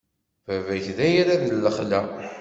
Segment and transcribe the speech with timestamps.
[0.45, 2.01] Baba-k d ayrad n lexla.